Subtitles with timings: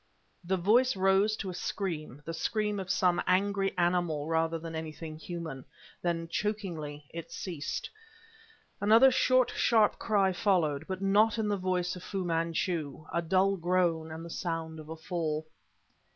[0.43, 5.15] The voice rose to a scream, the scream of some angry animal rather than anything
[5.15, 5.63] human.
[6.01, 7.87] Then, chokingly, it ceased.
[8.81, 13.57] Another short sharp cry followed but not in the voice of Fu Manchu a dull
[13.57, 15.45] groan, and the sound of a fall.